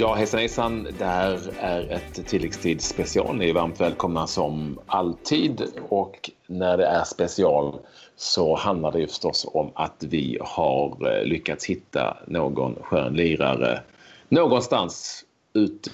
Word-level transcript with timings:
Ja, 0.00 0.14
hejsan 0.14 0.40
hejsan. 0.40 0.88
Det 0.98 1.04
här 1.04 1.54
är 1.60 1.90
ett 1.90 2.26
tilläggstidsspecial. 2.26 3.36
Ni 3.36 3.48
är 3.48 3.54
varmt 3.54 3.80
välkomna 3.80 4.26
som 4.26 4.78
alltid. 4.86 5.62
Och 5.88 6.30
när 6.46 6.76
det 6.76 6.86
är 6.86 7.04
special 7.04 7.78
så 8.16 8.56
handlar 8.56 8.92
det 8.92 8.98
ju 8.98 9.06
förstås 9.06 9.46
om 9.52 9.70
att 9.74 10.02
vi 10.02 10.38
har 10.40 11.16
eh, 11.18 11.24
lyckats 11.24 11.66
hitta 11.66 12.16
någon 12.26 12.74
skön 12.82 13.14
lirare 13.14 13.80
någonstans 14.28 15.24
ute 15.54 15.90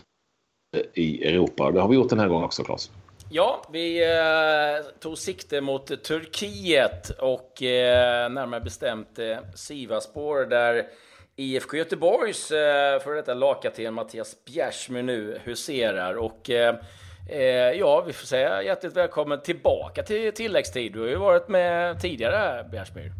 i 0.95 1.25
Europa. 1.25 1.71
Det 1.71 1.81
har 1.81 1.89
vi 1.89 1.95
gjort 1.95 2.11
den 2.11 2.19
här 2.19 2.29
gången 2.29 2.45
också, 2.45 2.65
Claes. 2.65 2.91
Ja, 3.37 3.63
vi 3.73 4.05
eh, 4.05 4.85
tog 5.01 5.19
sikte 5.19 5.61
mot 5.61 5.87
Turkiet 6.05 7.11
och 7.11 7.63
eh, 7.63 8.31
närmare 8.31 8.61
bestämt 8.61 9.19
eh, 9.19 9.37
Sivaspor 9.55 10.47
där 10.47 10.85
IFK 11.37 11.77
Göteborgs 11.77 12.51
eh, 12.51 13.01
före 13.01 13.17
detta 13.17 13.35
lagkapten 13.35 13.95
Mattias 13.95 14.45
Bjärsmyr 14.45 15.03
nu 15.03 15.41
huserar. 15.45 16.15
Och 16.15 16.51
eh, 16.51 16.77
eh, 17.31 17.73
ja, 17.79 18.05
vi 18.07 18.13
får 18.13 18.27
säga 18.27 18.63
hjärtligt 18.63 18.97
välkommen 18.97 19.41
tillbaka 19.41 20.03
till 20.03 20.33
tilläggstid. 20.33 20.93
Du 20.93 21.01
har 21.01 21.09
ju 21.09 21.17
varit 21.17 21.49
med 21.49 22.01
tidigare, 22.01 22.69
Bjärsmyr. 22.71 23.13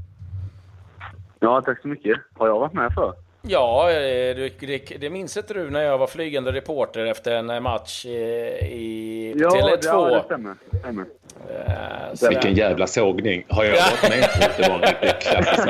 Ja, 1.41 1.63
tack 1.63 1.81
så 1.81 1.89
mycket. 1.89 2.19
Har 2.35 2.49
jag 2.49 2.59
varit 2.59 2.73
med 2.73 2.93
för? 2.95 3.15
Ja, 3.47 3.91
eh, 3.91 4.37
det, 4.37 4.53
det, 4.61 4.79
det 5.01 5.11
minns 5.11 5.37
inte 5.37 5.55
du 5.55 5.71
när 5.71 5.83
jag 5.83 5.99
var 5.99 6.07
flygande 6.07 6.53
reporter 6.53 7.07
efter 7.07 7.35
en 7.35 7.63
match 7.63 8.07
i, 8.07 8.11
i 8.11 9.35
ja, 9.37 9.49
Tele2. 9.49 9.79
Ja, 9.85 10.17
det 10.17 10.25
stämmer. 10.25 10.57
Det 10.71 10.79
stämmer. 10.79 11.05
Uh, 12.23 12.29
Vilken 12.29 12.55
jävla 12.55 12.87
sågning. 12.87 13.45
Har 13.49 13.65
jag 13.65 13.73
varit 13.73 14.03
med 14.03 14.31
på 14.33 14.39
det 14.63 14.69
var 14.69 14.77
en 14.77 14.83
riktig 14.83 15.21
klassisk 15.21 15.63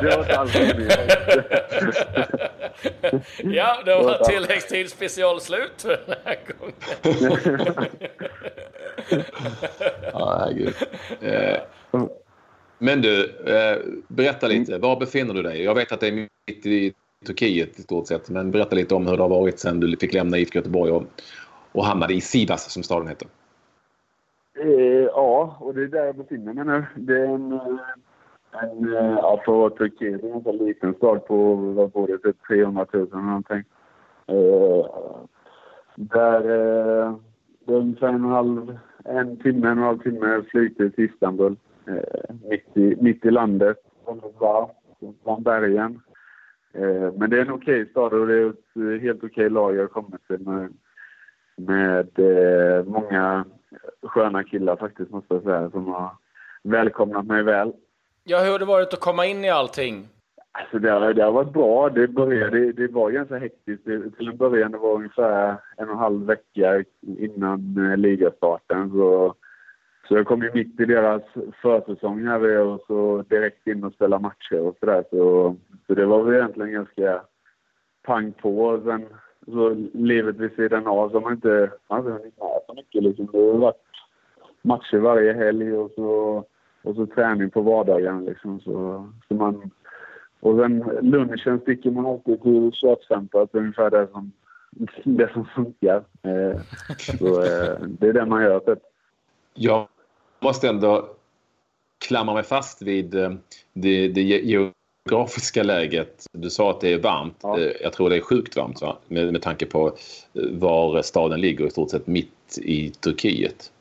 Det 0.00 0.10
var 0.10 0.18
inte 0.18 0.38
alls 0.38 0.56
Ja, 3.38 3.82
det 3.84 3.94
var 3.94 4.24
tilläggstid 4.24 4.90
specialslut 4.90 5.82
för 5.82 6.00
den 6.06 6.16
här 6.24 6.38
gången. 6.58 6.74
ja, 10.12 10.36
herregud. 10.38 10.74
Uh, 11.22 11.58
men 12.78 13.02
du, 13.02 13.24
eh, 13.24 13.78
berätta 14.08 14.48
lite. 14.48 14.78
Var 14.78 15.00
befinner 15.00 15.34
du 15.34 15.42
dig? 15.42 15.64
Jag 15.64 15.74
vet 15.74 15.92
att 15.92 16.00
det 16.00 16.08
är 16.08 16.28
mitt 16.46 16.66
i 16.66 16.94
Turkiet 17.26 17.78
i 17.78 17.82
stort 17.82 18.06
sett. 18.06 18.30
Men 18.30 18.50
berätta 18.50 18.76
lite 18.76 18.94
om 18.94 19.06
hur 19.06 19.16
det 19.16 19.22
har 19.22 19.28
varit 19.28 19.58
sen 19.58 19.80
du 19.80 19.96
fick 19.96 20.14
lämna 20.14 20.38
IFK 20.38 20.58
Göteborg 20.58 20.92
och, 20.92 21.04
och 21.72 21.84
hamnade 21.84 22.14
i 22.14 22.20
Sivas 22.20 22.72
som 22.72 22.82
staden 22.82 23.08
heter. 23.08 23.28
Eh, 24.58 25.08
ja, 25.12 25.56
och 25.60 25.74
det 25.74 25.82
är 25.82 25.86
där 25.86 26.04
jag 26.04 26.16
befinner 26.16 26.52
mig 26.52 26.64
nu. 26.64 26.84
Det 26.96 27.20
är 27.20 27.24
en, 27.24 27.52
en 28.62 28.92
ja, 28.92 29.42
för 29.44 29.66
att 29.66 29.76
Turkiet, 29.76 30.22
en 30.22 30.30
ganska 30.30 30.52
liten 30.52 30.94
stad 30.94 31.26
på, 31.26 31.54
vad 31.54 31.92
var 31.92 32.06
det, 32.06 32.18
typ 32.18 32.36
300 32.48 32.86
000 32.92 33.02
eller 33.12 33.22
någonting. 33.22 33.64
Eh, 34.26 34.86
där, 35.94 36.40
eh, 36.40 37.16
det 37.66 37.72
är 37.72 37.76
ungefär 37.76 38.08
en, 38.08 38.24
halv, 38.24 38.78
en 39.04 39.36
timme, 39.36 39.68
en 39.68 39.78
halv 39.78 39.98
timme 39.98 40.42
flygtid 40.50 40.94
till 40.94 41.04
Istanbul 41.04 41.52
eh, 41.52 41.73
mitt, 42.50 42.76
i, 42.76 42.96
mitt 43.00 43.24
i 43.24 43.30
landet. 43.30 43.76
Bland 45.24 45.42
bergen. 45.42 46.00
Eh, 46.74 47.12
men 47.16 47.30
det 47.30 47.36
är 47.36 47.42
en 47.42 47.50
okej 47.50 47.82
okay 47.82 47.90
stad 47.90 48.12
och 48.12 48.26
det 48.26 48.34
är 48.34 48.48
ett 48.48 49.02
helt 49.02 49.18
okej 49.18 49.28
okay 49.30 49.48
lag 49.48 49.76
jag 49.76 49.82
har 49.82 49.86
kommit 49.86 50.26
till 50.26 50.40
med, 50.40 50.72
med 51.56 52.18
eh, 52.18 52.84
många 52.84 53.44
sköna 54.02 54.44
killar 54.44 54.76
faktiskt 54.76 55.10
måste 55.10 55.34
jag 55.34 55.42
säga 55.42 55.70
som 55.70 55.86
har 55.86 56.10
välkomnat 56.62 57.26
mig 57.26 57.42
väl. 57.42 57.72
Ja, 58.24 58.40
hur 58.40 58.52
har 58.52 58.58
det 58.58 58.64
varit 58.64 58.92
att 58.92 59.00
komma 59.00 59.26
in 59.26 59.44
i 59.44 59.50
allting? 59.50 60.08
Alltså 60.52 60.78
det, 60.78 60.90
har, 60.90 61.14
det 61.14 61.24
har 61.24 61.32
varit 61.32 61.52
bra. 61.52 61.90
Det, 61.90 62.08
började, 62.08 62.58
det, 62.58 62.72
det 62.72 62.92
var 62.92 63.10
ganska 63.10 63.38
hektiskt. 63.38 63.84
Det, 63.84 64.10
till 64.10 64.28
en 64.28 64.36
början 64.36 64.72
det 64.72 64.78
var 64.78 64.94
ungefär 64.94 65.56
en 65.76 65.88
och 65.88 65.92
en 65.92 65.98
halv 65.98 66.26
vecka 66.26 66.84
innan 67.18 67.90
eh, 67.90 67.96
ligastarten. 67.96 68.90
Så 68.90 69.34
så 70.08 70.14
jag 70.14 70.26
kom 70.26 70.42
ju 70.42 70.50
mitt 70.54 70.80
i 70.80 70.84
deras 70.84 71.22
försäsong 71.62 72.26
här 72.26 72.58
och 72.58 72.80
så 72.86 73.24
direkt 73.28 73.66
in 73.66 73.84
och 73.84 73.92
spela 73.92 74.18
matcher 74.18 74.60
och 74.60 74.76
sådär. 74.80 75.04
Så, 75.10 75.56
så 75.86 75.94
det 75.94 76.06
var 76.06 76.22
väl 76.22 76.34
egentligen 76.34 76.72
ganska 76.72 77.22
pang 78.02 78.32
på. 78.32 78.80
Sen 78.84 79.06
så 79.46 79.76
livet 79.92 80.36
vid 80.36 80.52
sidan 80.52 80.86
av 80.86 81.08
så 81.08 81.16
har 81.16 81.20
man 81.20 81.32
inte 81.32 81.70
man 81.88 82.02
hunnit 82.02 82.38
med 82.38 82.60
så 82.66 82.74
mycket 82.74 83.02
liksom. 83.02 83.28
Det 83.32 83.38
har 83.38 83.58
varit 83.58 83.82
matcher 84.62 84.98
varje 84.98 85.32
helg 85.32 85.72
och 85.72 85.90
så, 85.90 86.44
och 86.82 86.94
så 86.94 87.06
träning 87.06 87.50
på 87.50 87.60
vardagen 87.60 88.24
liksom. 88.24 88.60
Så, 88.60 89.08
så 89.28 89.34
man, 89.34 89.70
och 90.40 90.58
sen 90.58 90.78
lunchen 91.00 91.60
sticker 91.60 91.90
man 91.90 92.06
alltid 92.06 92.42
till 92.42 92.72
köpcentret, 92.72 93.48
ungefär 93.52 93.90
där 93.90 94.06
som, 94.12 94.32
det 95.04 95.32
som 95.32 95.44
funkar. 95.44 96.04
Eh, 96.22 96.60
så 97.18 97.42
eh, 97.42 97.78
det 97.80 98.08
är 98.08 98.12
det 98.12 98.26
man 98.26 98.42
gör 98.42 98.58
typ. 98.58 98.78
Ja, 99.54 99.88
måste 100.44 100.68
ändå 100.68 101.08
klamra 102.06 102.34
mig 102.34 102.42
fast 102.42 102.82
vid 102.82 103.14
eh, 103.14 103.32
det, 103.72 104.08
det 104.08 104.22
geografiska 104.22 105.62
läget. 105.62 106.26
Du 106.32 106.50
sa 106.50 106.70
att 106.70 106.80
det 106.80 106.92
är 106.92 106.98
varmt. 106.98 107.38
Ja. 107.42 107.58
Eh, 107.58 107.72
jag 107.82 107.92
tror 107.92 108.10
det 108.10 108.16
är 108.16 108.20
sjukt 108.20 108.56
varmt 108.56 108.82
va? 108.82 108.98
Med, 109.08 109.32
med 109.32 109.42
tanke 109.42 109.66
på 109.66 109.86
eh, 109.86 109.92
var 110.52 111.02
staden 111.02 111.40
ligger 111.40 111.66
i 111.66 111.70
stort 111.70 111.90
sett 111.90 112.06
mitt 112.06 112.58
i 112.62 112.90
Turkiet. 112.90 113.72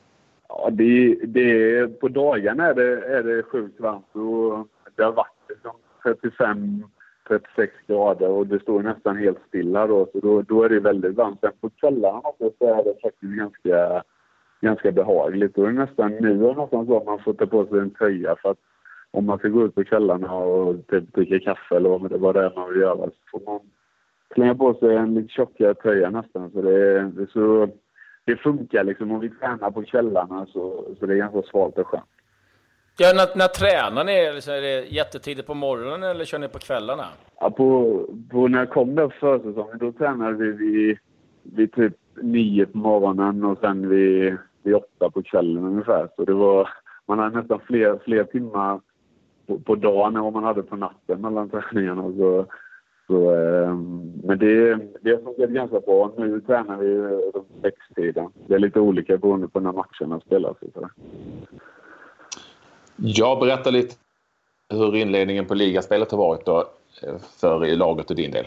Ja, 0.50 0.70
det, 0.72 1.16
det, 1.26 1.88
på 2.00 2.08
dagarna 2.08 2.68
är 2.68 2.74
det, 2.74 3.18
är 3.18 3.24
det 3.24 3.44
sjukt 3.44 3.80
varmt. 3.80 4.16
Och 4.16 4.68
det 4.96 5.04
har 5.04 5.12
varit 5.12 5.50
liksom 5.50 5.72
35 6.04 6.84
36 7.28 7.74
grader 7.88 8.30
och 8.30 8.48
det 8.48 8.60
står 8.60 8.84
nästan 8.84 9.18
helt 9.18 9.40
stilla 9.48 9.88
då, 9.88 10.08
så 10.12 10.20
då, 10.20 10.42
då 10.42 10.64
är 10.64 10.70
det 10.70 10.80
väldigt 10.80 11.16
varmt. 11.16 11.40
Sen 11.42 11.52
på 11.62 11.70
kvällarna 11.70 12.22
så 12.38 12.46
är 12.60 12.84
det 12.84 13.02
faktiskt 13.02 13.34
ganska 13.34 14.04
ganska 14.64 14.92
behagligt. 14.92 15.58
Nu 15.58 15.64
är 15.64 15.68
det 15.68 15.74
nästan 15.74 16.86
så 16.86 16.98
att 16.98 17.06
man 17.06 17.20
får 17.20 17.34
ta 17.34 17.46
på 17.46 17.66
sig 17.66 17.80
en 17.80 17.90
tröja 17.90 18.36
för 18.42 18.52
att 18.52 18.58
om 19.12 19.26
man 19.26 19.38
ska 19.40 19.48
gå 19.48 19.66
ut 19.66 19.76
på 19.76 19.84
kvällarna 19.84 20.34
och 20.34 20.88
typ 20.88 21.14
dricka 21.14 21.40
kaffe 21.40 21.76
eller 21.76 22.18
vad 22.18 22.36
det 22.36 22.46
är 22.46 22.56
man 22.56 22.70
vill 22.70 22.82
göra 22.82 23.06
så 23.06 23.12
får 23.32 23.52
man 23.52 23.60
slänga 24.34 24.56
på 24.56 24.74
sig 24.74 24.96
en 24.96 25.14
lite 25.14 25.34
tjockare 25.34 25.74
tröja 25.74 26.10
nästan. 26.10 26.52
Så 26.52 26.62
det, 26.62 27.10
det, 27.10 27.28
så, 27.32 27.70
det 28.26 28.36
funkar 28.36 28.84
liksom. 28.84 29.12
Om 29.12 29.20
vi 29.20 29.30
tränar 29.30 29.72
på 29.72 29.84
kvällarna 29.84 30.46
så, 30.46 30.86
så 31.00 31.06
det 31.06 31.14
är 31.14 31.18
ganska 31.18 31.42
svalt 31.42 31.78
och 31.78 31.88
skönt. 31.88 32.04
Ja, 32.98 33.12
när, 33.16 33.38
när 33.38 33.48
tränar 33.48 34.04
ni? 34.04 34.12
Är 34.12 34.62
det 34.62 34.86
jättetidigt 34.92 35.48
på 35.48 35.54
morgonen 35.54 36.04
eller 36.04 36.26
kör 36.26 36.40
ni 36.40 36.48
på 36.48 36.60
kvällarna? 36.60 37.06
Ja, 37.40 37.50
på, 37.50 38.00
på 38.32 38.48
när 38.48 38.60
jag 38.60 38.70
kom 38.70 38.96
där 38.96 39.08
på 39.08 39.14
försäsongen 39.20 39.78
då 39.78 39.92
tränade 39.92 40.34
vi 40.34 40.52
vid, 40.52 40.98
vid 41.44 41.74
typ 41.74 41.94
nio 42.22 42.66
på 42.66 42.78
morgonen 42.78 43.44
och 43.44 43.58
sen 43.62 43.90
vid 43.90 44.38
vid 44.64 44.76
åtta 44.76 45.10
på 45.10 45.24
kvällen 45.24 45.66
ungefär. 45.66 46.10
Så 46.16 46.26
det 46.26 46.34
var, 46.34 46.70
man 47.06 47.20
hade 47.20 47.42
nästan 47.42 47.60
fler, 47.68 48.00
fler 48.06 48.24
timmar 48.24 48.82
på, 49.48 49.60
på 49.60 49.76
dagen 49.76 50.16
än 50.16 50.24
vad 50.24 50.34
man 50.34 50.44
hade 50.44 50.64
på 50.64 50.76
natten 50.76 51.22
mellan 51.22 51.50
träningarna. 51.50 52.02
Så, 52.02 52.46
så, 53.08 53.36
eh, 53.36 53.76
men 54.24 54.40
det, 54.40 54.80
det 55.02 55.12
har 55.12 55.24
funkat 55.24 55.50
ganska 55.50 55.80
bra. 55.80 56.14
Nu 56.18 56.42
tränar 56.42 56.78
vi 56.78 56.98
runt 56.98 57.48
sextiden. 57.62 58.30
Det 58.48 58.54
är 58.54 58.60
lite 58.60 58.80
olika 58.80 59.18
beroende 59.18 59.48
på 59.48 59.60
när 59.60 59.72
matcherna 59.72 60.20
spelas. 60.20 60.58
Jag 62.96 63.40
berättar 63.40 63.72
lite 63.72 63.96
hur 64.70 64.96
inledningen 64.96 65.46
på 65.46 65.54
ligaspelet 65.54 66.12
har 66.12 66.18
varit 66.18 66.46
då 66.46 66.60
eh, 67.04 67.18
för 67.40 67.76
laget 67.76 68.10
och 68.10 68.16
din 68.16 68.32
del. 68.32 68.46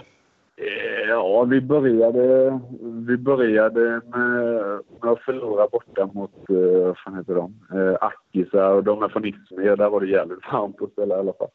Eh, 0.57 0.96
ja, 1.17 1.45
vi 1.45 1.61
började, 1.61 2.59
vi 3.07 3.17
började 3.17 3.81
med, 3.81 4.81
med 5.03 5.13
att 5.13 5.21
förlora 5.21 5.69
borta 5.69 6.11
mot, 6.13 6.51
uh, 6.51 6.87
vad 6.87 6.99
fan 6.99 7.17
heter 7.17 7.35
de, 7.35 7.79
uh, 7.79 7.97
Akisa 8.01 8.73
och 8.73 8.85
de 8.85 9.03
är 9.03 9.09
från 9.09 9.25
Izmir. 9.25 9.77
Där 9.77 9.91
var 9.91 10.01
det 10.01 10.07
jävligt 10.07 10.53
varmt 10.53 10.83
att 10.83 10.93
spela 10.93 11.17
i 11.17 11.19
alla 11.19 11.33
fall. 11.33 11.49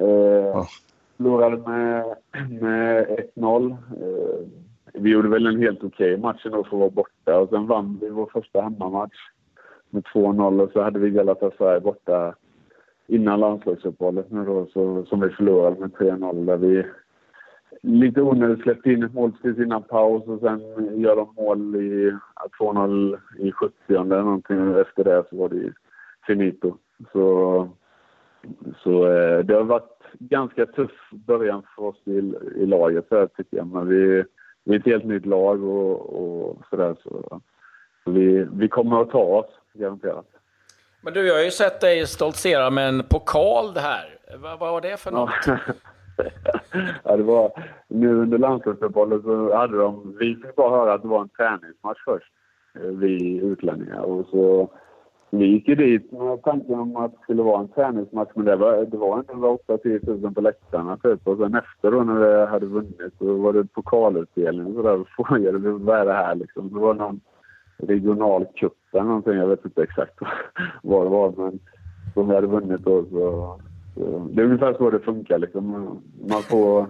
Uh, 0.00 0.56
oh. 0.56 0.66
Förlorade 1.16 1.56
med, 1.56 2.16
med 2.60 3.06
1-0. 3.36 3.70
Uh, 3.70 4.48
vi 4.94 5.10
gjorde 5.10 5.28
väl 5.28 5.46
en 5.46 5.62
helt 5.62 5.84
okej 5.84 6.14
okay 6.14 6.22
match 6.22 6.46
ändå 6.46 6.64
för 6.64 6.76
att 6.76 6.80
vara 6.80 6.90
borta 6.90 7.38
och 7.38 7.48
sen 7.48 7.66
vann 7.66 7.98
vi 8.00 8.08
vår 8.10 8.30
första 8.32 8.60
hemmamatch 8.60 9.16
med 9.90 10.02
2-0 10.02 10.60
och 10.62 10.70
så 10.70 10.82
hade 10.82 10.98
vi 10.98 11.10
Galatasaray 11.10 11.80
borta 11.80 12.34
innan 13.06 13.40
landslagsuppehållet 13.40 14.30
nu 14.30 14.44
då, 14.44 14.66
så, 14.72 15.04
som 15.04 15.20
vi 15.20 15.28
förlorade 15.28 15.80
med 15.80 15.90
3-0 15.92 16.46
där 16.46 16.56
vi 16.56 16.84
lite 17.82 18.22
onödigt 18.22 18.62
släppte 18.62 18.92
in 18.92 19.02
ett 19.02 19.14
mål 19.14 19.32
precis 19.42 19.64
innan 19.64 19.82
paus 19.82 20.26
och 20.26 20.40
sen 20.40 20.60
gör 21.00 21.16
de 21.16 21.34
mål 21.36 21.76
i 21.76 22.16
2-0 22.58 23.18
i 23.38 23.52
70 23.52 23.74
eller 23.88 24.22
någonting. 24.22 24.80
Efter 24.80 25.04
det 25.04 25.24
så 25.30 25.36
var 25.36 25.48
det 25.48 25.72
finito. 26.26 26.76
Så, 27.12 27.68
så 28.82 29.06
eh, 29.06 29.38
det 29.38 29.54
har 29.54 29.62
varit 29.62 29.98
ganska 30.18 30.66
tuff 30.66 31.10
början 31.10 31.62
för 31.76 31.82
oss 31.82 31.96
i, 32.04 32.18
i 32.56 32.66
laget 32.66 33.06
här, 33.10 33.26
tycker 33.26 33.56
jag. 33.56 33.66
Men 33.66 33.88
vi, 33.88 34.24
vi 34.64 34.74
är 34.74 34.78
ett 34.78 34.86
helt 34.86 35.04
nytt 35.04 35.26
lag 35.26 35.64
och, 35.64 36.22
och 36.22 36.58
sådär. 36.70 36.96
Så, 37.02 37.40
så 38.04 38.10
vi, 38.10 38.46
vi 38.52 38.68
kommer 38.68 39.02
att 39.02 39.10
ta 39.10 39.22
oss, 39.22 39.50
garanterat. 39.72 40.26
Men 41.00 41.12
du, 41.12 41.26
jag 41.26 41.34
har 41.34 41.44
ju 41.44 41.50
sett 41.50 41.80
dig 41.80 42.06
stoltsera 42.06 42.70
med 42.70 42.88
en 42.88 43.02
pokal 43.10 43.76
här. 43.76 44.18
Vad, 44.38 44.58
vad 44.58 44.72
var 44.72 44.80
det 44.80 45.00
för 45.00 45.10
något? 45.10 45.30
ja, 45.46 45.58
det 47.16 47.22
var, 47.22 47.52
nu 47.88 48.14
under 48.14 48.38
landslagsuppehållet 48.38 49.22
så 49.22 49.56
hade 49.56 49.76
de, 49.76 50.16
vi 50.20 50.34
fick 50.34 50.56
bara 50.56 50.70
höra 50.70 50.94
att 50.94 51.02
det 51.02 51.08
var 51.08 51.20
en 51.20 51.28
träningsmatch 51.28 51.98
först, 52.04 52.32
eh, 52.74 52.90
vi 52.90 53.36
utlänningar. 53.36 54.00
Och 54.00 54.26
så, 54.26 54.70
vi 55.30 55.46
gick 55.46 55.68
ju 55.68 55.74
dit 55.74 56.12
med 56.12 56.42
tanken 56.42 56.74
om 56.74 56.96
att 56.96 57.12
det 57.12 57.18
skulle 57.22 57.42
vara 57.42 57.60
en 57.60 57.68
träningsmatch, 57.68 58.30
men 58.34 58.44
det 58.44 58.56
var, 58.56 58.84
det 58.84 58.96
var 58.96 59.24
ändå 59.32 59.58
8-10 59.68 60.22
000 60.22 60.34
på 60.34 60.40
läktarna 60.40 60.96
typ. 60.96 61.28
Och 61.28 61.38
sen 61.38 61.54
efter 61.54 61.90
då 61.90 62.02
när 62.02 62.14
vi 62.14 62.46
hade 62.46 62.66
vunnit 62.66 63.14
så 63.18 63.34
var 63.34 63.52
det 63.52 63.72
pokalutdelning 63.72 64.66
och 64.66 64.74
sådär. 64.74 65.04
Frågade 65.16 65.58
vi 65.58 65.70
vad 65.70 65.98
är 65.98 66.04
det 66.04 66.12
här 66.12 66.34
liksom. 66.34 66.72
Det 66.72 66.80
var 66.80 66.94
någon 66.94 67.20
regional 67.76 68.46
cup 68.54 68.72
eller 68.92 69.04
någonting. 69.04 69.36
Jag 69.36 69.46
vet 69.46 69.64
inte 69.64 69.82
exakt 69.82 70.18
vad 70.82 71.06
det 71.06 71.10
var, 71.10 71.32
men 71.36 71.58
som 72.14 72.28
vi 72.28 72.34
hade 72.34 72.46
vunnit 72.46 72.80
då 72.80 73.04
så 73.04 73.60
det 73.94 74.42
är 74.42 74.44
ungefär 74.44 74.74
så 74.74 74.90
det 74.90 75.00
funkar. 75.00 75.38
Liksom. 75.38 75.70
Man 76.28 76.42
får, 76.42 76.86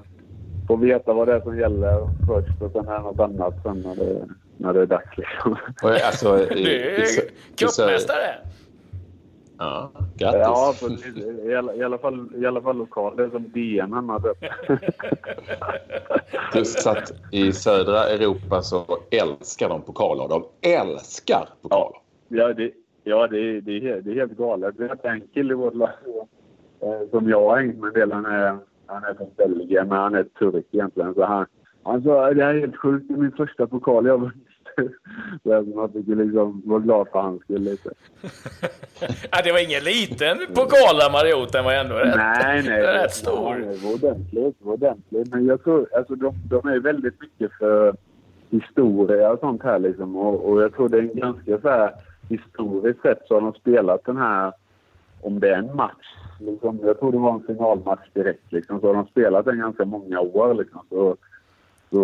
får 0.68 0.76
veta 0.76 1.12
vad 1.12 1.28
det 1.28 1.34
är 1.34 1.40
som 1.40 1.58
gäller 1.58 2.08
först 2.26 2.62
och 2.62 2.72
sen 2.72 2.88
är 2.88 2.92
det 2.92 3.02
något 3.02 3.20
annat 3.20 3.54
sen 3.62 3.80
när 3.80 3.96
det, 3.96 4.28
när 4.56 4.72
det 4.72 4.82
är 4.82 4.86
dags. 4.86 5.18
Liksom. 5.18 5.56
Alltså, 5.82 6.36
du 6.50 6.70
är 6.70 7.06
cupmästare! 7.56 8.38
Ja, 9.58 9.90
grattis! 10.16 11.04
Ja, 11.16 11.50
i, 11.50 11.54
alla, 11.54 11.74
i, 11.74 11.82
alla 11.82 11.98
fall, 11.98 12.28
i 12.36 12.46
alla 12.46 12.62
fall 12.62 12.76
lokal. 12.76 13.16
Det 13.16 13.24
är 13.24 13.30
som 13.30 13.50
DN 13.50 13.92
hemma. 13.92 14.22
Plus 16.52 16.86
att 16.86 17.12
i 17.30 17.52
södra 17.52 18.08
Europa 18.08 18.62
så 18.62 18.84
älskar 19.10 19.68
de 19.68 19.82
pokaler. 19.82 20.28
De 20.28 20.44
älskar 20.70 21.48
pokaler! 21.62 21.98
Ja, 22.28 22.52
det, 22.52 22.70
ja 23.04 23.26
det, 23.26 23.60
det, 23.60 23.76
är, 23.76 24.00
det 24.00 24.10
är 24.10 24.14
helt 24.14 24.36
galet. 24.36 24.74
Vi 24.78 24.88
hade 24.88 25.08
en 25.08 25.28
kille 25.34 25.52
i 25.52 25.56
vårt 25.56 25.74
lag 25.74 25.90
som 27.10 27.28
jag 27.28 27.48
har 27.48 27.56
hängt 27.56 27.78
med 27.78 27.88
en 27.88 27.94
del. 27.94 28.12
Han 28.12 28.26
är, 28.26 28.58
han 28.86 29.04
är 29.04 29.14
från 29.14 29.30
Belgien, 29.36 29.88
men 29.88 29.98
han 29.98 30.14
är 30.14 30.24
turk 30.24 30.66
egentligen. 30.70 31.14
Så 31.14 31.24
han, 31.24 31.46
han 31.82 32.02
sa 32.02 32.34
det 32.34 32.44
här 32.44 32.54
är 32.54 32.60
helt 32.60 32.76
sjukt, 32.76 33.08
det 33.08 33.14
är 33.14 33.18
min 33.18 33.32
första 33.32 33.66
pokal 33.66 34.06
jag 34.06 34.18
vunnit. 34.18 34.46
Så 35.42 35.62
man 35.62 35.92
fick 35.92 36.06
liksom 36.06 36.62
vara 36.64 36.80
glad 36.80 37.08
för 37.12 37.20
hans 37.20 37.42
skull 37.42 37.62
lite. 37.62 37.90
ja, 39.30 39.38
det 39.44 39.52
var 39.52 39.64
ingen 39.64 39.84
liten 39.84 40.38
pokal 40.54 40.96
där 40.98 41.12
Mariot, 41.12 41.52
den 41.52 41.64
var 41.64 41.72
ändå 41.72 41.94
rätt, 41.94 42.16
nej, 42.16 42.62
nej, 42.62 42.82
rätt 43.02 43.14
stor. 43.14 43.50
Nej, 43.50 43.60
det 43.60 43.84
var 43.86 43.94
ordentligt, 43.94 44.56
det 44.58 44.64
var 44.64 44.72
ordentligt. 44.72 45.30
Men 45.30 45.46
jag 45.46 45.64
tror, 45.64 45.88
alltså 45.96 46.14
de, 46.14 46.34
de 46.50 46.68
är 46.68 46.78
väldigt 46.78 47.20
mycket 47.20 47.52
för 47.58 47.96
historia 48.50 49.32
och 49.32 49.40
sånt 49.40 49.62
här 49.62 49.78
liksom. 49.78 50.16
Och, 50.16 50.50
och 50.50 50.62
jag 50.62 50.74
tror 50.74 50.88
det 50.88 50.98
är 50.98 51.02
en 51.02 51.14
ganska 51.14 51.58
så 51.60 51.68
här 51.68 51.94
historiskt 52.28 53.02
sett 53.02 53.18
så 53.28 53.34
har 53.34 53.40
de 53.40 53.52
spelat 53.54 54.04
den 54.04 54.16
här, 54.16 54.52
om 55.20 55.40
det 55.40 55.48
är 55.48 55.58
en 55.58 55.76
match 55.76 56.21
Liksom, 56.46 56.80
jag 56.82 56.98
tror 56.98 57.12
det 57.12 57.18
var 57.18 57.34
en 57.34 57.46
finalmatch 57.46 58.08
direkt. 58.12 58.52
Liksom, 58.52 58.80
så 58.80 58.86
har 58.86 58.94
de 58.94 59.06
spelat 59.06 59.44
den 59.44 59.58
ganska 59.58 59.84
många 59.84 60.20
år. 60.20 60.54
Liksom, 60.54 60.80
så, 60.88 61.16
så 61.90 62.02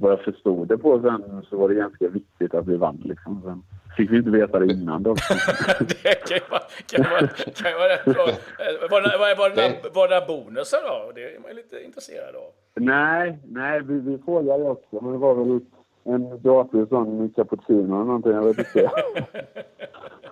vad 0.00 0.12
jag 0.12 0.20
förstod 0.20 0.68
det 0.68 0.78
på 0.78 1.00
sen 1.00 1.42
så 1.50 1.56
var 1.56 1.68
det 1.68 1.74
ganska 1.74 2.08
viktigt 2.08 2.54
att 2.54 2.66
vi 2.66 2.76
vann. 2.76 3.02
Liksom. 3.04 3.42
Sen 3.44 3.62
fick 3.96 4.10
vi 4.10 4.16
inte 4.16 4.30
veta 4.30 4.58
det 4.58 4.72
innan 4.72 5.02
då. 5.02 5.14
det 5.78 6.28
kan 6.28 6.36
ju 6.36 6.42
vara, 6.50 6.62
kan 6.86 7.04
vara, 7.10 7.28
kan 7.54 7.72
vara 7.72 7.92
rätt 7.92 8.04
bra. 8.04 8.26
Var, 8.90 9.18
var, 9.18 9.36
var, 9.36 9.50
det, 9.56 9.94
var 9.94 10.08
det 10.08 10.26
bonusar 10.26 10.78
då? 10.82 11.12
Det 11.14 11.34
är 11.34 11.40
man 11.40 11.50
ju 11.50 11.56
lite 11.56 11.84
intresserad 11.84 12.36
av. 12.36 12.50
Nej, 12.74 13.38
nej 13.44 13.82
vi, 13.82 14.00
vi 14.00 14.18
frågade 14.18 14.64
också. 14.64 15.00
Men 15.00 15.12
det 15.12 15.18
var 15.18 15.34
väl 15.34 15.60
en 16.04 16.42
gratis 16.42 16.88
sån 16.88 17.30
cappuccino 17.36 17.94
eller 17.94 18.04
någonting. 18.04 18.32
Jag 18.32 18.42
vet 18.42 18.58
inte. 18.58 18.90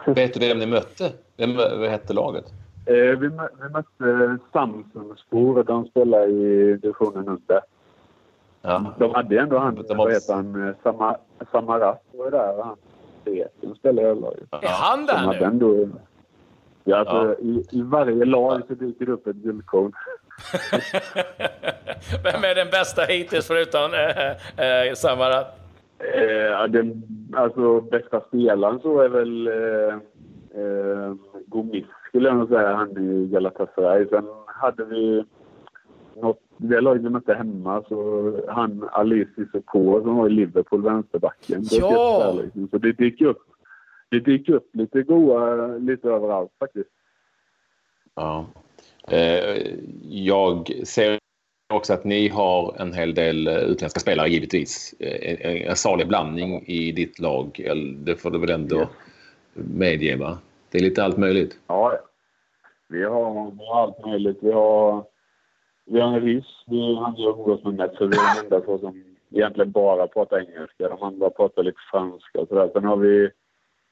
vet 0.21 0.35
du 0.35 0.49
vem 0.49 0.59
ni 0.59 0.67
mötte? 0.67 1.13
Vem, 1.37 1.57
vad 1.57 1.91
hette 1.91 2.13
laget? 2.13 2.45
Eh, 2.87 3.19
vi, 3.19 3.29
mö 3.29 3.49
vi 3.63 3.69
mötte 3.69 4.39
Samsungspor. 4.53 5.65
De 5.65 5.87
spelar 5.87 6.29
i 6.29 6.77
divisionen 6.83 7.29
under. 7.29 7.61
Ja. 8.63 8.95
De 8.99 9.15
hade 9.15 9.39
ändå 9.41 9.59
han, 9.59 9.85
vad 9.89 10.13
heter 10.13 10.35
han, 10.35 10.69
eh, 10.69 10.75
Samar, 10.83 11.17
Samaras 11.53 11.99
var 12.13 12.31
där. 12.31 12.63
Han 12.63 12.77
Beten 13.25 13.75
spelade 13.75 14.11
i 14.11 14.15
laget. 14.21 14.49
Är 14.51 14.69
han 14.69 15.07
där 15.07 15.27
nu? 15.27 15.45
Ändå, 15.45 15.89
ja, 16.85 16.97
alltså, 16.97 17.17
ja. 17.17 17.35
I, 17.39 17.67
I 17.71 17.83
varje 17.83 18.25
lag 18.25 18.63
så 18.69 18.75
dyker 18.75 19.07
det 19.07 19.13
upp 19.13 19.27
ett 19.27 19.37
guldkorn. 19.37 19.93
Vem 22.25 22.45
är 22.45 22.55
den 22.55 22.71
bästa 22.71 23.03
hittills 23.03 23.47
förutom 23.47 23.91
äh, 23.95 24.87
äh, 24.89 24.95
Samarat? 24.95 25.47
Eh, 25.99 26.65
den, 26.69 27.03
alltså 27.33 27.81
bästa 27.81 28.21
spelaren 28.21 28.81
så 28.81 29.01
är 29.01 29.09
väl 29.09 29.47
eh, 29.47 29.95
eh, 30.63 31.15
Gomis 31.47 31.87
skulle 32.15 32.29
jag 32.29 32.39
nog 32.39 32.49
säga, 32.49 32.75
han 32.75 32.91
i 32.99 33.27
Galatasaray. 33.27 34.07
Sen 34.09 34.25
hade 34.47 34.85
vi 34.85 35.25
något, 36.17 36.41
det 36.57 36.81
laget 36.81 37.03
vi 37.03 37.09
mötte 37.09 37.35
hemma, 37.35 37.83
så 37.89 38.33
han 38.49 38.89
Ali 38.93 39.27
Cissoko 39.37 40.03
som 40.03 40.17
var 40.17 40.27
i 40.27 40.31
Liverpool, 40.31 40.83
vänsterbacken. 40.83 41.63
Ja! 41.71 42.33
Det 42.33 42.43
liksom. 42.43 42.69
Så 42.69 42.79
det 42.79 42.93
dyker 42.93 43.27
upp, 43.27 43.43
det 44.11 44.21
dyker 44.21 44.53
upp 44.53 44.71
lite 44.73 45.03
goa 45.03 45.67
lite 45.67 46.09
överallt 46.09 46.51
faktiskt. 46.59 46.91
Ja. 48.15 48.47
Eh, 49.09 49.67
jag 50.09 50.73
ser 50.85 51.19
också 51.75 51.93
att 51.93 52.05
ni 52.05 52.29
har 52.29 52.77
en 52.79 52.93
hel 52.93 53.15
del 53.15 53.49
utländska 53.49 54.01
spelare 54.01 54.29
givetvis. 54.29 54.95
Eh, 55.01 55.69
en 55.69 55.77
salig 55.77 56.09
blandning 56.09 56.63
i 56.67 56.93
ditt 56.93 57.19
lag. 57.19 57.61
Det 57.97 58.17
får 58.17 58.31
du 58.31 58.39
väl 58.39 58.51
ändå 58.51 58.77
ja. 58.77 58.89
medge 59.55 60.17
va? 60.17 60.39
Det 60.75 60.79
är 60.79 60.83
lite 60.83 61.05
allt 61.05 61.17
möjligt. 61.17 61.59
Ja, 61.67 61.99
vi 62.89 63.05
har, 63.05 63.51
vi 63.51 63.67
har 63.67 63.83
allt 63.83 64.07
möjligt. 64.07 64.39
Vi 64.41 64.53
har, 64.53 65.05
vi 65.87 66.01
har 66.01 66.09
en 66.09 66.21
ryss 66.21 66.65
vi 66.67 66.95
han 66.95 67.17
umgås 67.19 67.65
med 67.65 67.75
mest, 67.75 67.97
så 67.97 68.07
vi 68.07 68.17
är 68.17 68.35
de 68.35 68.45
enda 68.45 68.61
två 68.61 68.79
som 68.79 69.05
egentligen 69.31 69.71
bara 69.71 70.07
pratar 70.07 70.39
engelska. 70.39 70.89
De 70.89 71.03
andra 71.03 71.31
pratar 71.31 71.63
lite 71.63 71.79
franska 71.91 72.41
och 72.41 72.49
sådär. 72.49 72.71
Sen 72.73 72.85
har 72.85 72.97
vi 72.97 73.31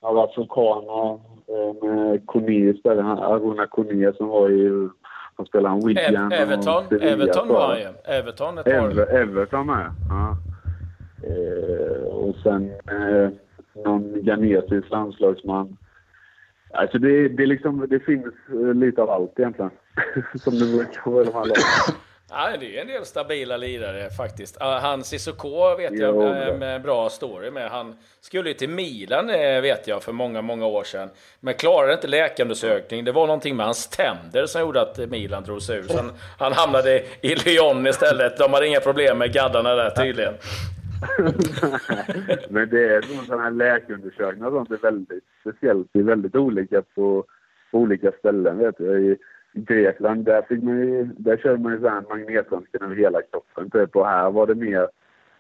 har 0.01 0.25
afrikaner 0.25 1.21
eh, 1.47 1.89
med 1.89 2.27
Kone 2.27 2.53
istället. 2.53 3.05
Aruna 3.05 3.67
Kone 3.67 4.13
som 4.13 4.29
var 4.29 4.51
i... 4.51 4.89
Han 5.37 5.47
spelade 5.47 5.75
en 5.75 5.87
Wigan 5.87 6.33
Everton, 6.33 6.85
Everton 7.01 7.49
var 7.49 7.69
han 7.69 7.79
ju. 7.79 7.89
Everton 8.05 8.59
ett 8.59 8.67
Ever, 8.67 9.15
Everton 9.15 9.67
med, 9.67 9.91
ja. 10.09 10.37
Eh, 11.29 12.07
och 12.07 12.35
sen 12.43 12.71
eh, 12.71 13.31
någon 13.85 14.23
ghanesisk 14.23 14.91
landslagsman. 14.91 15.77
Alltså 16.73 16.99
det, 16.99 17.29
det, 17.29 17.47
liksom, 17.47 17.87
det 17.91 18.01
finns 18.01 18.35
eh, 18.49 18.75
lite 18.75 19.03
av 19.03 19.11
allt 19.11 19.39
egentligen. 19.39 19.71
Som 20.35 20.59
det 20.59 20.67
brukar 20.67 21.11
vara 21.11 21.23
i 21.23 21.27
de 21.27 21.35
här 21.35 21.45
lagen. 21.45 21.63
Ja, 22.35 22.57
det 22.61 22.77
är 22.77 22.81
en 22.81 22.87
del 22.87 23.05
stabila 23.05 23.57
lirare 23.57 24.11
faktiskt. 24.11 24.57
Han 24.61 25.05
Cissoko 25.05 25.77
vet 25.77 25.99
jag 25.99 26.15
jo, 26.15 26.59
med 26.59 26.83
bra 26.83 27.11
story 27.11 27.51
med. 27.51 27.71
Han 27.71 27.97
skulle 28.21 28.49
ju 28.49 28.55
till 28.55 28.69
Milan 28.69 29.31
eh, 29.31 29.61
vet 29.61 29.89
jag 29.89 30.03
för 30.03 30.13
många, 30.13 30.43
många 30.43 30.67
år 30.67 30.85
sedan. 30.85 31.11
Men 31.41 31.55
klarade 31.55 31.93
inte 31.93 32.07
läkarundersökning. 32.07 33.05
Det 33.05 33.13
var 33.13 33.27
någonting 33.27 33.57
med 33.57 33.67
hans 33.67 33.89
tänder 33.89 34.47
som 34.47 34.61
gjorde 34.61 34.81
att 34.81 34.99
Milan 34.99 35.45
drog 35.45 35.63
sig 35.63 35.79
ur. 35.79 35.83
Så 35.83 35.97
han, 35.97 36.13
han 36.39 36.53
hamnade 36.53 37.03
i 37.21 37.35
Lyon 37.35 37.87
istället. 37.87 38.39
De 38.39 38.53
hade 38.53 38.67
inga 38.67 38.81
problem 38.81 39.19
med 39.19 39.33
gaddarna 39.33 39.75
där 39.75 39.91
tydligen. 39.91 40.35
Men 42.51 42.69
det 42.69 42.95
är 42.95 43.03
sådana 43.03 43.43
här 43.43 43.51
läkarundersökningar 43.51 44.47
och 44.47 44.53
sånt 44.53 44.71
är 44.71 44.91
väldigt 44.91 45.25
speciellt. 45.41 45.89
Det 45.93 45.99
är 45.99 46.03
väldigt 46.03 46.37
olika 46.37 46.83
på, 46.83 47.25
på 47.71 47.79
olika 47.79 48.13
ställen. 48.19 48.59
Vet 48.59 48.79
du. 48.79 49.13
I 49.13 49.17
Grekland 49.55 50.25
där, 50.25 50.43
fick 50.43 50.63
man 50.63 50.79
ju, 50.79 51.05
där 51.05 51.37
körde 51.37 51.63
man 51.63 51.73
ju 51.73 51.81
så 51.81 51.89
här 51.89 52.05
magnetröntgen 52.09 52.83
över 52.83 52.97
hela 52.97 53.23
kroppen. 53.23 53.71
Typ. 53.71 53.97
Och 53.97 54.07
här 54.07 54.31
var 54.31 54.47
det 54.47 54.55
mer 54.55 54.89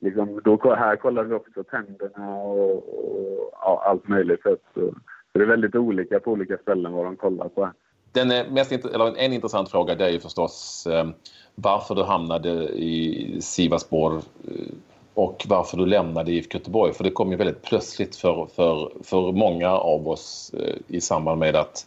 Liksom, 0.02 0.40
då, 0.45 0.75
här 0.75 0.97
kollade 0.97 1.28
vi 1.28 1.35
också 1.35 1.64
tänderna 1.64 2.35
och, 2.35 2.76
och 2.76 3.50
ja, 3.52 3.83
allt 3.87 4.09
möjligt. 4.09 4.42
Så, 4.42 4.57
så 4.75 4.95
det 5.33 5.40
är 5.42 5.47
väldigt 5.47 5.75
olika 5.75 6.21
på 6.21 6.31
olika 6.31 6.59
ställen 6.59 6.92
vad 6.92 7.04
de 7.04 7.16
kollar 7.16 7.49
på. 7.49 7.71
Den 8.12 8.31
eh, 8.31 8.52
mest, 8.52 8.73
eller 8.73 9.19
en 9.19 9.33
intressant 9.33 9.71
fråga 9.71 9.95
det 9.95 10.04
är 10.04 10.11
ju 10.11 10.21
förstås 10.21 10.87
eh, 10.87 11.09
varför 11.54 11.95
du 11.95 12.02
hamnade 12.02 12.49
i 12.69 13.38
Sivasspor 13.40 14.16
eh, 14.16 14.75
och 15.14 15.47
varför 15.49 15.76
du 15.76 15.87
lämnade 15.87 16.33
IFK 16.33 16.59
Göteborg. 16.59 16.92
För 16.92 17.04
det 17.04 17.11
kom 17.11 17.31
ju 17.31 17.37
väldigt 17.37 17.62
plötsligt 17.62 18.16
för, 18.16 18.49
för, 18.57 18.92
för 19.02 19.33
många 19.33 19.71
av 19.71 20.09
oss 20.09 20.54
eh, 20.59 20.97
i 20.97 21.00
samband 21.00 21.38
med 21.38 21.57
att 21.57 21.87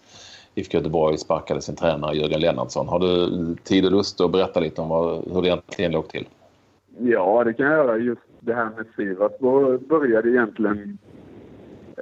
IFK 0.55 0.77
Göteborg 0.77 1.17
sparkade 1.17 1.61
sin 1.61 1.75
tränare 1.75 2.15
Jörgen 2.15 2.39
Lennartsson. 2.39 2.87
Har 2.87 2.99
du 2.99 3.55
tid 3.63 3.85
och 3.85 3.91
lust 3.91 4.21
att 4.21 4.31
berätta 4.31 4.59
lite 4.59 4.81
om 4.81 4.89
vad, 4.89 5.31
hur 5.33 5.41
det 5.41 5.47
egentligen 5.47 5.91
låg 5.91 6.07
till? 6.07 6.27
Ja, 6.99 7.43
det 7.43 7.53
kan 7.53 7.65
jag 7.65 7.75
göra. 7.75 7.97
Just 7.97 8.21
det 8.39 8.53
här 8.53 8.69
med 8.75 8.85
Sivas 8.95 9.31
började 9.87 10.29
egentligen 10.29 10.97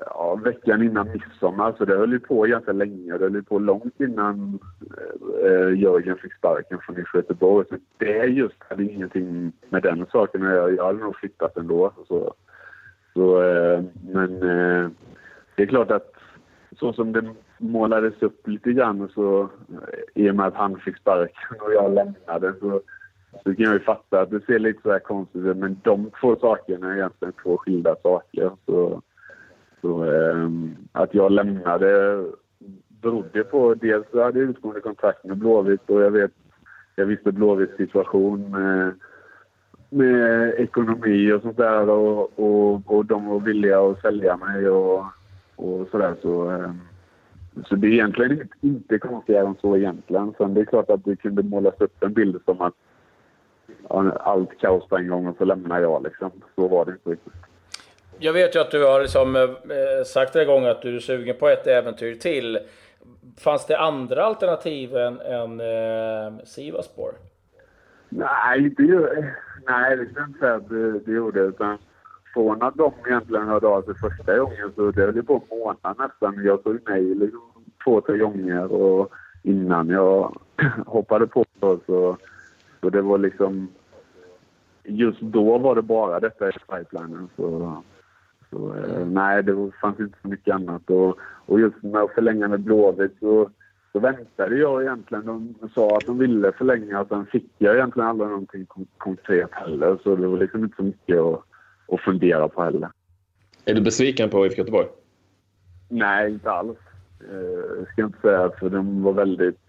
ja, 0.05 0.35
veckan 0.35 0.83
innan 0.83 1.11
midsommar. 1.11 1.73
Så 1.77 1.85
det 1.85 1.97
höll 1.97 2.11
ju 2.11 2.19
på 2.19 2.41
ganska 2.41 2.71
länge. 2.71 3.11
Det 3.11 3.23
höll 3.23 3.35
ju 3.35 3.43
på 3.43 3.59
långt 3.59 3.99
innan 3.99 4.59
eh, 5.43 5.79
Jörgen 5.79 6.17
fick 6.17 6.33
sparken 6.33 6.79
från 6.81 6.97
IFK 6.97 7.17
Göteborg. 7.17 7.67
Så 7.69 7.75
det 7.97 8.25
just 8.25 8.63
hade 8.69 8.83
ingenting 8.83 9.51
med 9.69 9.83
den 9.83 10.05
saken 10.11 10.45
att 10.45 10.53
göra. 10.53 10.71
Jag 10.71 10.85
hade 10.85 10.99
nog 10.99 11.15
flyttat 11.15 11.57
ändå. 11.57 11.93
Så, 12.07 12.33
så, 13.13 13.43
eh, 13.43 13.83
men 14.13 14.35
eh, 14.35 14.89
det 15.55 15.63
är 15.63 15.67
klart 15.67 15.91
att 15.91 16.13
så 16.79 16.93
som 16.93 17.11
det 17.11 17.33
målades 17.57 18.21
upp 18.21 18.47
lite 18.47 18.71
grann 18.71 19.09
så 19.13 19.49
i 20.13 20.29
och 20.29 20.35
med 20.35 20.45
att 20.45 20.55
han 20.55 20.79
fick 20.79 20.97
sparken 20.97 21.61
och 21.61 21.73
jag 21.73 21.93
lämnade 21.93 22.53
så 22.59 22.81
så 23.43 23.55
kan 23.55 23.65
jag 23.65 23.73
ju 23.73 23.79
fatta 23.79 24.21
att 24.21 24.29
det 24.29 24.45
ser 24.45 24.59
lite 24.59 24.81
så 24.81 24.91
här 24.91 24.99
konstigt 24.99 25.45
ut. 25.45 25.57
Men 25.57 25.79
de 25.83 26.11
två 26.21 26.35
sakerna 26.35 26.91
är 26.91 26.97
egentligen 26.97 27.33
två 27.43 27.57
skilda 27.57 27.95
saker. 28.03 28.51
Så, 28.65 29.01
så 29.83 30.03
eh, 30.03 30.49
att 30.91 31.13
jag 31.13 31.31
lämnade 31.31 32.23
berodde 33.01 33.43
på 33.43 33.73
dels 33.73 34.05
att 34.07 34.13
jag 34.13 34.23
hade 34.23 34.39
utgående 34.39 34.81
kontrakt 34.81 35.23
med 35.23 35.37
Blåvitt 35.37 35.89
och 35.89 36.01
jag 36.01 36.11
vet 36.11 36.31
jag 36.95 37.05
visste 37.05 37.31
Blåvitts 37.31 37.77
situation 37.77 38.51
med, 38.51 38.93
med 39.89 40.53
ekonomi 40.57 41.31
och 41.31 41.41
sånt 41.41 41.57
där 41.57 41.89
och, 41.89 42.39
och, 42.39 42.81
och 42.85 43.05
de 43.05 43.25
var 43.25 43.39
villiga 43.39 43.79
att 43.79 44.01
sälja 44.01 44.37
mig 44.37 44.69
och, 44.69 45.05
och 45.55 45.87
sådär. 45.91 46.15
Så, 46.21 46.51
eh, 46.51 46.71
så 47.65 47.75
det 47.75 47.87
är 47.87 47.91
egentligen 47.91 48.49
inte 48.61 48.99
konstigare 48.99 49.47
än 49.47 49.55
så 49.61 49.77
egentligen. 49.77 50.33
Sen 50.37 50.53
det 50.53 50.61
är 50.61 50.65
klart 50.65 50.89
att 50.89 51.05
det 51.05 51.15
kunde 51.15 51.43
målas 51.43 51.81
upp 51.81 52.03
en 52.03 52.13
bild 52.13 52.41
som 52.45 52.61
att 52.61 52.73
allt 54.19 54.59
kaos 54.59 54.87
på 54.87 54.97
en 54.97 55.07
gång 55.07 55.27
och 55.27 55.37
så 55.37 55.45
lämnar 55.45 55.79
jag 55.79 56.03
liksom. 56.03 56.31
Så 56.55 56.67
var 56.67 56.85
det 56.85 56.91
inte 56.91 57.09
riktigt. 57.09 57.33
Jag 58.19 58.33
vet 58.33 58.55
ju 58.55 58.59
att 58.59 58.71
du 58.71 58.85
har 58.85 59.01
liksom, 59.01 59.35
eh, 59.35 59.41
eh 59.41 60.03
sagt 60.05 60.35
en 60.35 60.47
gång 60.47 60.65
att 60.65 60.81
du 60.81 60.95
är 60.95 60.99
sugen 60.99 61.35
på 61.39 61.47
ett 61.47 61.67
äventyr 61.67 62.15
till. 62.15 62.59
Fanns 63.39 63.65
det 63.65 63.77
andra 63.77 64.23
alternativ 64.23 64.97
än, 64.97 65.19
än 65.19 65.59
eh, 65.59 66.43
Sivaspor? 66.45 67.11
Nej, 68.09 68.69
det, 68.77 69.33
nej, 69.67 69.97
det 69.97 70.05
kan 70.05 70.15
jag 70.15 70.27
inte 70.27 70.39
säga 70.39 70.55
att 70.55 70.69
det, 70.69 70.99
det 70.99 71.11
gjorde. 71.11 71.39
Utan 71.39 71.77
från 72.33 72.61
att 72.61 72.75
de 72.75 72.93
egentligen 73.07 73.47
hörde 73.47 73.67
av 73.67 73.81
sig 73.81 73.93
första 73.95 74.37
gången 74.37 74.71
så 74.75 74.91
det 74.91 75.01
höll 75.01 75.23
på 75.23 75.43
en 75.51 75.57
månad 75.57 75.95
nästan. 75.97 76.45
Jag 76.45 76.63
tog 76.63 76.79
nej 76.87 77.15
liksom 77.15 77.41
två, 77.83 78.01
tre 78.01 78.17
gånger 78.17 78.71
och 78.71 79.11
innan 79.43 79.89
jag 79.89 80.37
hoppade 80.85 81.27
på 81.27 81.45
så, 81.59 81.79
så, 81.85 82.17
så 82.81 82.89
det 82.89 83.01
var 83.01 83.17
liksom... 83.17 83.67
Just 84.85 85.21
då 85.21 85.57
var 85.57 85.75
det 85.75 85.81
bara 85.81 86.19
detta 86.19 86.49
i 86.49 86.51
pipelinen. 86.51 87.29
Så, 87.35 87.83
så 88.53 88.75
eh, 88.75 89.05
nej, 89.07 89.43
det 89.43 89.71
fanns 89.81 89.99
inte 89.99 90.17
så 90.21 90.27
mycket 90.27 90.55
annat. 90.55 90.89
Och, 90.89 91.17
och 91.45 91.59
just 91.59 91.83
med 91.83 92.01
att 92.01 92.13
förlänga 92.13 92.47
med 92.47 92.59
Blåvitt 92.59 93.15
så, 93.19 93.49
så 93.91 93.99
väntade 93.99 94.55
jag 94.57 94.81
egentligen. 94.81 95.25
De 95.59 95.69
sa 95.75 95.97
att 95.97 96.05
de 96.05 96.17
ville 96.17 96.51
förlänga 96.51 97.05
sen 97.05 97.25
fick 97.25 97.51
jag 97.57 97.75
egentligen 97.75 98.09
aldrig 98.09 98.29
någonting 98.29 98.65
konkret 98.97 99.49
heller. 99.51 99.97
Så 100.03 100.15
det 100.15 100.27
var 100.27 100.37
liksom 100.37 100.63
inte 100.63 100.75
så 100.75 100.83
mycket 100.83 101.19
att, 101.19 101.43
att 101.87 102.01
fundera 102.01 102.47
på 102.47 102.63
heller. 102.63 102.89
Är 103.65 103.73
du 103.73 103.81
besviken 103.81 104.29
på 104.29 104.45
IFK 104.45 104.57
Göteborg? 104.57 104.87
Nej, 105.89 106.31
inte 106.31 106.51
alls. 106.51 106.77
Eh, 107.19 107.85
ska 107.85 108.01
jag 108.01 108.07
inte 108.07 108.21
säga, 108.21 108.51
för 108.59 108.69
de 108.69 109.03
var 109.03 109.13
väldigt 109.13 109.59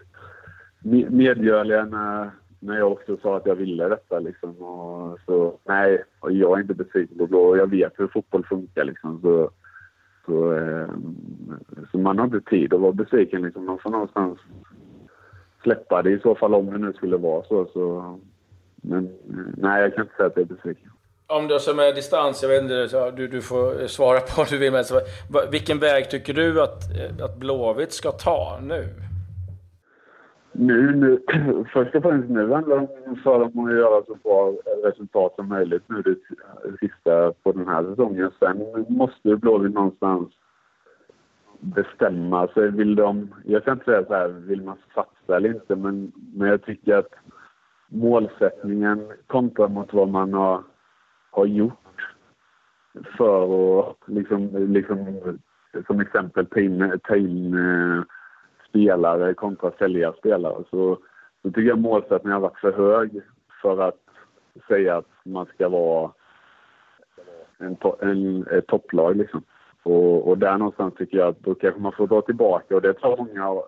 medgörliga 1.09 1.85
när, 1.85 2.31
när 2.59 2.77
jag 2.77 2.91
också 2.91 3.17
sa 3.21 3.37
att 3.37 3.45
jag 3.45 3.55
ville 3.55 3.87
detta. 3.87 4.19
Liksom. 4.19 4.61
Och, 4.61 5.19
så 5.25 5.53
nej, 5.63 6.03
och 6.19 6.31
jag 6.31 6.57
är 6.57 6.61
inte 6.61 6.73
besviken 6.73 7.17
på 7.17 7.27
Blå. 7.27 7.57
Jag 7.57 7.69
vet 7.69 7.93
hur 7.97 8.07
fotboll 8.07 8.45
funkar. 8.45 8.83
Liksom. 8.83 9.21
Så, 9.21 9.49
så, 10.25 10.53
eh, 10.53 10.87
så 11.91 11.97
man 11.97 12.17
har 12.17 12.25
inte 12.25 12.41
tid 12.41 12.73
att 12.73 12.79
vara 12.79 12.91
besviken. 12.91 13.41
Liksom. 13.41 13.65
Man 13.65 13.79
får 13.79 13.89
någonstans 13.89 14.39
släppa 15.63 16.01
det 16.01 16.11
i 16.11 16.19
så 16.19 16.35
fall 16.35 16.53
om 16.53 16.65
det 16.65 16.77
nu 16.77 16.93
skulle 16.93 17.17
vara 17.17 17.43
så. 17.43 17.65
så 17.65 18.19
men 18.75 19.05
eh, 19.05 19.53
nej, 19.57 19.81
jag 19.81 19.95
kan 19.95 20.03
inte 20.03 20.15
säga 20.15 20.27
att 20.27 20.35
jag 20.35 20.43
är 20.43 20.55
besviken. 20.55 20.91
Om 21.27 21.47
du 21.47 21.59
som 21.59 21.79
är 21.79 21.93
distans, 21.93 22.41
jag 22.43 22.49
vet 22.49 22.61
inte, 22.61 23.11
du, 23.11 23.27
du 23.27 23.41
får 23.41 23.87
svara 23.87 24.19
på 24.19 24.31
vad 24.37 24.49
du 24.49 24.57
vill, 24.57 24.71
men 24.71 24.83
vilken 25.51 25.79
väg 25.79 26.09
tycker 26.09 26.33
du 26.33 26.61
att, 26.61 26.97
eh, 26.97 27.25
att 27.25 27.37
Blåvitt 27.37 27.93
ska 27.93 28.11
ta 28.11 28.59
nu? 28.61 28.89
Nu, 30.57 30.95
nu, 30.95 31.19
först 31.73 31.95
och 31.95 32.03
främst 32.03 32.29
nu 32.29 32.51
handlar 32.51 32.79
det 32.79 33.15
för 33.23 33.45
att 33.45 33.55
göra 33.55 34.03
så 34.05 34.15
bra 34.23 34.53
resultat 34.83 35.33
som 35.35 35.49
möjligt 35.49 35.83
nu 35.87 36.01
det 36.01 36.17
sista 36.79 37.33
på 37.43 37.51
den 37.51 37.67
här 37.67 37.83
säsongen. 37.83 38.31
Sen 38.39 38.85
måste 38.89 39.35
Blåvitt 39.35 39.73
någonstans 39.73 40.29
bestämma 41.59 42.47
sig. 42.47 42.71
Vill 42.71 42.95
de, 42.95 43.35
jag 43.45 43.65
kan 43.65 43.73
inte 43.73 43.85
säga 43.85 44.05
så 44.05 44.13
här, 44.13 44.27
vill 44.27 44.61
man 44.61 44.77
satsa 44.95 45.35
eller 45.35 45.49
inte, 45.49 45.75
men, 45.75 46.11
men 46.33 46.49
jag 46.49 46.61
tycker 46.61 46.95
att 46.95 47.13
målsättningen 47.87 49.11
kontra 49.27 49.67
mot 49.67 49.93
vad 49.93 50.09
man 50.09 50.33
har, 50.33 50.63
har 51.31 51.45
gjort 51.45 51.73
för 53.17 53.79
att 53.79 53.97
liksom, 54.05 54.49
liksom 54.73 55.21
som 55.87 55.99
exempel 55.99 56.45
ta 56.45 56.59
in, 56.59 56.99
ta 57.03 57.15
in 57.15 57.55
spelare 58.75 59.33
kontra 59.33 59.71
sälja 59.71 60.13
spelare 60.13 60.63
så, 60.69 60.97
så 61.41 61.49
tycker 61.49 61.69
jag 61.69 61.79
målsättningen 61.79 62.33
har 62.33 62.39
varit 62.39 62.59
för 62.59 62.71
hög 62.71 63.21
för 63.61 63.81
att 63.81 63.99
säga 64.67 64.97
att 64.97 65.09
man 65.23 65.45
ska 65.45 65.69
vara 65.69 66.11
en, 67.57 67.75
to 67.75 67.95
en, 68.01 68.47
ett 68.51 68.67
topplag. 68.67 69.15
Liksom. 69.15 69.43
Och, 69.83 70.27
och 70.27 70.37
där 70.37 70.57
någonstans 70.57 70.93
tycker 70.97 71.17
jag 71.17 71.27
att 71.27 71.39
då 71.39 71.55
kanske 71.55 71.81
man 71.81 71.91
får 71.91 72.07
dra 72.07 72.21
tillbaka 72.21 72.75
och 72.75 72.81
det 72.81 72.93
tar 72.93 73.17
många 73.17 73.61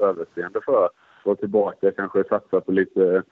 överseende 0.00 0.60
för. 0.64 0.88
Dra 1.24 1.34
tillbaka, 1.34 1.92
kanske 1.92 2.24
satsa 2.24 2.60
på 2.60 2.72
lite, 2.72 3.22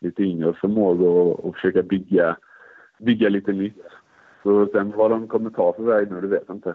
lite 0.00 0.22
yngre 0.22 0.52
förmågor 0.52 1.08
och, 1.08 1.44
och 1.44 1.54
försöka 1.54 1.82
bygga, 1.82 2.36
bygga 2.98 3.28
lite 3.28 3.52
nytt. 3.52 3.82
Så 4.42 4.66
sen 4.66 4.92
vad 4.96 5.10
de 5.10 5.28
kommer 5.28 5.50
ta 5.50 5.72
för 5.72 5.82
väg 5.82 6.10
nu, 6.10 6.20
det 6.20 6.26
vet 6.26 6.44
jag 6.46 6.56
inte. 6.56 6.74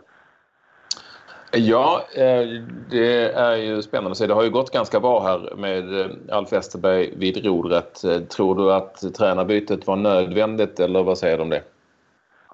Ja, 1.54 2.02
eh, 2.16 2.64
det 2.90 3.32
är 3.32 3.56
ju 3.56 3.82
spännande 3.82 4.12
att 4.12 4.18
se. 4.18 4.28
Det 4.28 4.34
har 4.34 4.44
ju 4.44 4.50
gått 4.50 4.74
ganska 4.74 5.00
bra 5.00 5.20
här 5.24 5.56
med 5.56 6.02
eh, 6.02 6.36
Alf 6.38 6.54
Westerberg 6.54 7.14
vid 7.18 7.46
rodret. 7.46 8.04
Eh, 8.04 8.20
tror 8.20 8.56
du 8.56 8.74
att 8.74 9.16
tränarbytet 9.18 9.88
var 9.88 9.96
nödvändigt 9.96 10.80
eller 10.80 11.04
vad 11.04 11.18
säger 11.18 11.38
du 11.38 11.44
om 11.44 11.50
det? 11.50 11.64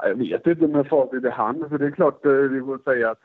Jag 0.04 0.16
vet 0.16 0.48
inte 0.48 0.68
med 0.68 0.88
facit 0.88 1.26
i 1.26 1.30
hand. 1.30 1.70
För 1.70 1.78
det 1.78 1.86
är 1.86 1.92
klart, 1.92 2.20
vi 2.26 2.60
får 2.60 2.80
säga 2.84 3.10
att, 3.12 3.24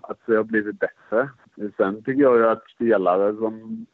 att 0.00 0.18
det 0.26 0.36
har 0.36 0.44
blivit 0.44 0.78
bättre. 0.78 1.28
Sen 1.76 2.02
tycker 2.02 2.22
jag 2.22 2.36
ju 2.36 2.48
att 2.48 2.70
spelare 2.74 3.36
som, 3.36 3.86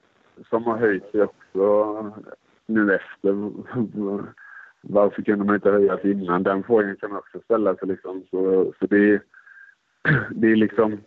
som 0.51 0.65
har 0.65 0.77
höjt 0.77 1.11
sig 1.11 1.23
också 1.23 2.13
nu 2.67 2.95
efter. 2.95 3.51
Varför 4.81 5.23
kunde 5.23 5.45
man 5.45 5.55
inte 5.55 5.71
höja 5.71 5.99
sig 5.99 6.11
innan? 6.11 6.43
Den 6.43 6.63
frågan 6.63 6.97
kan 6.97 7.11
man 7.11 7.19
också 7.19 7.39
ställa 7.45 7.75
sig. 7.75 7.89
Liksom. 7.89 8.23
Så, 8.31 8.73
så 8.81 8.87
det 8.87 9.21
det 10.31 10.53
är 10.53 10.57
liksom... 10.57 10.99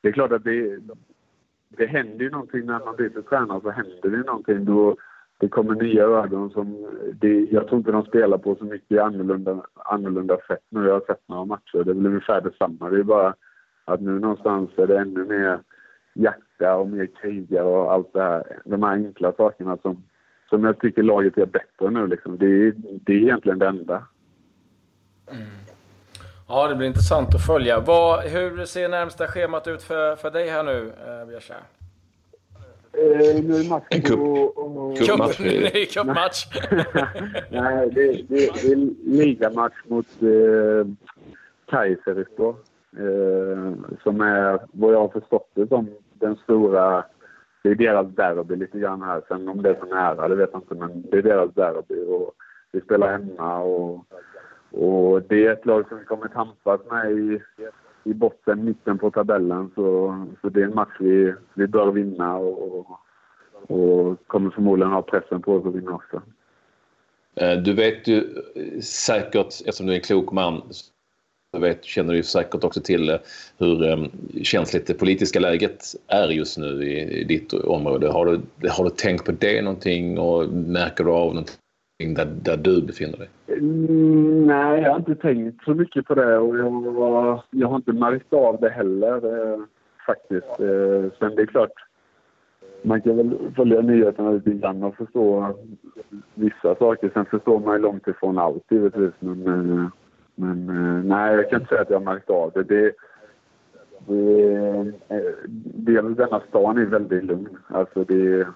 Det 0.00 0.08
är 0.08 0.12
klart 0.12 0.32
att 0.32 0.44
det, 0.44 0.78
det 1.68 1.86
händer 1.86 2.24
ju 2.24 2.30
någonting 2.30 2.66
när 2.66 2.84
man 2.84 2.96
byter 2.96 3.22
tränare 3.22 3.60
så 3.60 3.70
händer 3.70 4.10
det 4.10 4.16
någonting. 4.16 4.64
Då, 4.64 4.96
det 5.38 5.48
kommer 5.48 5.74
nya 5.74 6.04
ögon 6.04 6.50
som... 6.50 6.86
Det, 7.20 7.40
jag 7.50 7.68
tror 7.68 7.78
inte 7.78 7.92
de 7.92 8.04
spelar 8.04 8.38
på 8.38 8.54
så 8.54 8.64
mycket 8.64 9.00
annorlunda, 9.00 9.62
annorlunda 9.74 10.38
sätt 10.48 10.64
nu. 10.68 10.86
Jag 10.86 10.92
har 10.92 11.04
sett 11.06 11.28
några 11.28 11.44
matcher. 11.44 11.84
Det 11.84 11.90
är 11.90 11.94
väl 11.94 12.06
ungefär 12.06 12.40
detsamma. 12.40 12.90
Det 12.90 12.98
är 12.98 13.02
bara 13.02 13.34
att 13.84 14.00
nu 14.00 14.18
någonstans 14.18 14.70
är 14.76 14.86
det 14.86 14.98
ännu 14.98 15.24
mer 15.24 15.60
hjärta 16.14 16.76
och 16.76 16.88
mer 16.88 17.08
krigare 17.20 17.64
och 17.64 17.92
allt 17.92 18.12
det 18.12 18.22
här. 18.22 18.60
De 18.64 18.82
här 18.82 18.92
enkla 18.92 19.32
sakerna 19.32 19.76
som, 19.76 20.02
som 20.48 20.64
jag 20.64 20.80
tycker 20.80 21.02
laget 21.02 21.38
är 21.38 21.46
bättre 21.46 21.90
nu. 21.90 22.06
Liksom. 22.06 22.38
Det, 22.38 22.70
det 23.04 23.12
är 23.12 23.16
egentligen 23.16 23.58
det 23.58 23.66
enda. 23.66 24.06
Mm. 25.30 25.46
Ja, 26.50 26.68
det 26.68 26.74
blir 26.74 26.86
intressant 26.86 27.34
att 27.34 27.46
följa. 27.46 27.80
Vad, 27.80 28.20
hur 28.20 28.64
ser 28.64 28.88
närmsta 28.88 29.26
schemat 29.26 29.66
ut 29.68 29.82
för, 29.82 30.16
för 30.16 30.30
dig 30.30 30.48
här 30.48 30.62
nu, 30.62 30.92
eh, 31.06 31.28
Björsa? 31.28 31.54
Eh, 32.92 33.42
nu 33.44 33.54
är 33.54 33.68
match 33.68 33.86
en 33.90 34.02
kupp. 34.02 34.18
Cupmatch. 35.06 35.36
Cupmatch. 35.94 36.46
Nej, 37.50 37.90
det, 37.90 38.12
det, 38.12 38.50
det 38.62 38.72
är 38.72 39.06
ligamatch 39.06 39.74
mot 39.86 40.06
eh, 40.22 40.86
Kaiserslautern. 41.70 42.54
Eh, 42.96 43.74
som 44.02 44.20
är, 44.20 44.60
vad 44.72 44.94
jag 44.94 45.00
har 45.00 45.08
förstått 45.08 45.50
det 45.54 45.66
som, 45.66 45.90
den 46.14 46.36
stora... 46.36 47.04
Det 47.62 47.68
är 47.68 47.74
deras 47.74 48.06
derby 48.06 48.56
lite 48.56 48.78
grann 48.78 49.02
här. 49.02 49.22
Sen 49.28 49.48
om 49.48 49.62
det 49.62 49.70
är 49.70 49.76
så 49.80 49.86
nära, 49.94 50.28
det 50.28 50.34
vet 50.34 50.50
jag 50.52 50.62
inte. 50.62 50.74
Men 50.74 51.04
det 51.10 51.18
är 51.18 51.22
deras 51.22 51.54
derby. 51.54 52.04
Och 52.08 52.32
vi 52.72 52.80
spelar 52.80 53.12
hemma 53.12 53.58
och 53.58 54.04
och 54.70 55.22
det 55.22 55.46
är 55.46 55.52
ett 55.52 55.66
lag 55.66 55.88
som 55.88 55.98
vi 55.98 56.04
kommer 56.04 56.28
tampas 56.28 56.80
med 56.90 57.12
i, 57.12 57.40
i 58.04 58.14
botten, 58.14 58.64
mitten 58.64 58.98
på 58.98 59.10
tabellen. 59.10 59.70
Så, 59.74 60.16
så 60.40 60.48
det 60.48 60.60
är 60.60 60.64
en 60.64 60.74
match 60.74 60.96
vi, 61.00 61.34
vi 61.54 61.66
bör 61.66 61.92
vinna 61.92 62.36
och, 62.36 62.86
och 63.66 64.26
kommer 64.26 64.50
förmodligen 64.50 64.92
ha 64.92 65.02
pressen 65.02 65.42
på 65.42 65.54
oss 65.54 65.66
att 65.66 65.74
vinna 65.74 65.92
också. 65.94 66.22
Eh, 67.34 67.58
du 67.58 67.72
vet 67.74 68.08
ju 68.08 68.42
säkert, 68.82 69.46
eftersom 69.46 69.86
du 69.86 69.92
är 69.92 69.96
en 69.96 70.02
klok 70.02 70.32
man, 70.32 70.62
du 71.52 71.58
vet, 71.58 71.84
känner 71.84 72.14
du 72.14 72.22
säkert 72.22 72.64
också 72.64 72.80
till 72.80 73.10
eh, 73.10 73.16
hur 73.58 73.84
eh, 73.84 74.04
känsligt 74.42 74.86
det 74.86 74.94
politiska 74.94 75.40
läget 75.40 75.84
är 76.06 76.28
just 76.28 76.58
nu 76.58 76.88
i, 76.88 77.20
i 77.20 77.24
ditt 77.24 77.52
område. 77.52 78.08
Har 78.08 78.26
du, 78.26 78.68
har 78.68 78.84
du 78.84 78.90
tänkt 78.90 79.24
på 79.24 79.32
det 79.32 79.62
någonting 79.62 80.18
och 80.18 80.48
märker 80.48 81.04
du 81.04 81.10
av 81.10 81.28
någonting 81.28 81.56
där, 81.98 82.24
där 82.24 82.56
du 82.56 82.82
befinner 82.82 83.18
dig? 83.18 83.28
Mm, 83.46 84.46
nej, 84.46 84.82
jag 84.82 84.90
har 84.90 84.98
inte 84.98 85.14
tänkt 85.14 85.64
så 85.64 85.74
mycket 85.74 86.06
på 86.06 86.14
det 86.14 86.38
och 86.38 86.58
jag, 86.58 87.42
jag 87.50 87.68
har 87.68 87.76
inte 87.76 87.92
märkt 87.92 88.32
av 88.32 88.60
det 88.60 88.70
heller 88.70 89.14
eh, 89.14 89.60
faktiskt. 90.06 90.60
Eh, 90.60 91.18
sen 91.18 91.36
det 91.36 91.42
är 91.42 91.46
klart, 91.46 91.72
man 92.82 93.00
kan 93.00 93.16
väl 93.16 93.36
följa 93.56 93.80
nyheterna 93.80 94.30
lite 94.30 94.50
grann 94.50 94.82
och 94.82 94.96
förstå 94.96 95.54
vissa 96.34 96.74
saker. 96.74 97.10
Sen 97.14 97.24
förstår 97.24 97.60
man 97.60 97.76
ju 97.76 97.82
långt 97.82 98.08
ifrån 98.08 98.38
allt 98.38 98.64
givetvis. 98.70 99.12
Men, 99.20 99.46
eh, 99.46 99.86
men 100.34 100.68
eh, 100.68 101.04
nej, 101.04 101.36
jag 101.36 101.50
kan 101.50 101.60
inte 101.60 101.68
säga 101.68 101.82
att 101.82 101.90
jag 101.90 101.98
har 101.98 102.04
märkt 102.04 102.30
av 102.30 102.52
det. 102.54 102.62
det, 102.62 102.92
det 104.06 104.52
eh, 105.08 105.26
dels 105.64 106.16
denna 106.16 106.40
stan 106.48 106.78
är 106.78 106.84
väldigt 106.84 107.24
lugn. 107.24 107.58
Alltså 107.66 108.04
det, 108.04 108.46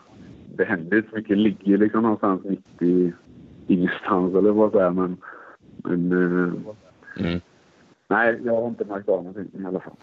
det 0.56 0.64
händer 0.64 0.96
inte 0.96 1.10
så 1.10 1.16
mycket. 1.16 1.36
Det 1.36 1.42
ligger 1.42 1.78
liksom 1.78 2.02
någonstans 2.02 2.44
mitt 2.44 2.82
i 2.82 3.12
ingenstans 3.72 4.34
eller 4.34 4.50
vad 4.50 4.72
säger 4.72 4.90
men, 4.90 5.16
men 5.76 6.12
mm. 7.18 7.40
nej, 8.08 8.40
jag 8.44 8.56
har 8.56 8.68
inte 8.68 8.84
märkt 8.84 9.08
av 9.08 9.24
någonting 9.24 9.62
i 9.62 9.66
alla 9.66 9.80
fall. 9.80 9.96